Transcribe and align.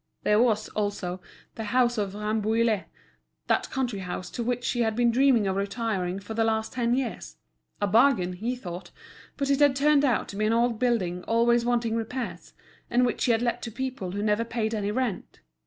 There 0.23 0.41
was, 0.41 0.67
also, 0.69 1.21
the 1.53 1.65
house 1.65 1.99
at 1.99 2.15
Rambouillet, 2.15 2.85
that 3.45 3.69
country 3.69 3.99
house 3.99 4.31
to 4.31 4.41
which 4.41 4.67
he 4.71 4.79
had 4.79 4.95
been 4.95 5.11
dreaming 5.11 5.45
of 5.45 5.55
retiring 5.57 6.17
for 6.17 6.33
the 6.33 6.43
last 6.43 6.73
ten 6.73 6.95
years—a 6.95 7.85
bargain, 7.85 8.33
he 8.33 8.55
thought; 8.55 8.89
but 9.37 9.51
it 9.51 9.59
had 9.59 9.75
turned 9.75 10.03
out 10.03 10.27
to 10.29 10.35
be 10.35 10.45
an 10.47 10.53
old 10.53 10.79
building 10.79 11.21
always 11.25 11.65
wanting 11.65 11.95
repairs, 11.95 12.53
and 12.89 13.05
which 13.05 13.25
he 13.25 13.31
had 13.31 13.43
let 13.43 13.61
to 13.61 13.71
people 13.71 14.13
who 14.13 14.23
never 14.23 14.43
paid 14.43 14.73
any 14.73 14.89
rent. 14.89 15.39